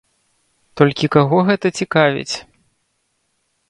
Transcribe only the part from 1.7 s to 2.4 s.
цікавіць?